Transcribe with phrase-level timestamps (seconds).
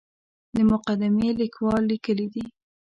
[0.55, 2.45] د مقدمې لیکوال لیکلي دي.